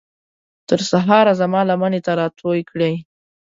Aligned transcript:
تر 0.69 0.79
سهاره 0.91 1.33
زما 1.41 1.61
لمنې 1.69 1.99
ته 2.05 2.11
راتوی 2.21 2.59
کړئ 2.69 2.93